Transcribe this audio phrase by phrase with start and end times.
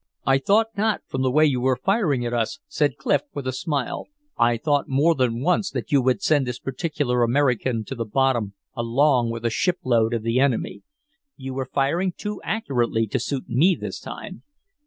[0.25, 3.51] "I thought not, from the way you were firing at us," said Clif, with a
[3.53, 4.07] smile.
[4.35, 8.55] "I thought more than once that you would send this particular American to the bottom
[8.75, 10.81] along with the shipload of the enemy.
[11.37, 14.41] You were firing too accurately to suit me this time."